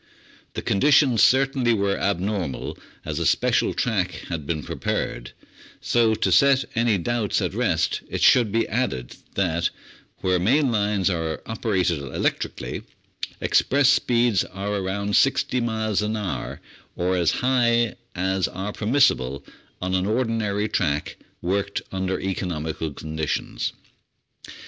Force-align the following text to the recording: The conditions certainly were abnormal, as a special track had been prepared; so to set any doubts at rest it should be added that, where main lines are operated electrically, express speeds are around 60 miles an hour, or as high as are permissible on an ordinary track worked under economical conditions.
The 0.55 0.63
conditions 0.63 1.21
certainly 1.21 1.75
were 1.75 1.95
abnormal, 1.95 2.75
as 3.05 3.19
a 3.19 3.25
special 3.27 3.75
track 3.75 4.23
had 4.29 4.47
been 4.47 4.63
prepared; 4.63 5.33
so 5.79 6.15
to 6.15 6.31
set 6.31 6.65
any 6.73 6.97
doubts 6.97 7.39
at 7.39 7.53
rest 7.53 8.01
it 8.09 8.23
should 8.23 8.51
be 8.51 8.67
added 8.67 9.17
that, 9.35 9.69
where 10.21 10.39
main 10.39 10.71
lines 10.71 11.07
are 11.11 11.43
operated 11.45 11.99
electrically, 11.99 12.81
express 13.39 13.89
speeds 13.89 14.43
are 14.43 14.73
around 14.73 15.15
60 15.15 15.61
miles 15.61 16.01
an 16.01 16.17
hour, 16.17 16.61
or 16.95 17.15
as 17.15 17.33
high 17.45 17.93
as 18.15 18.47
are 18.47 18.73
permissible 18.73 19.45
on 19.83 19.93
an 19.93 20.07
ordinary 20.07 20.67
track 20.67 21.15
worked 21.43 21.83
under 21.91 22.19
economical 22.19 22.91
conditions. 22.91 23.71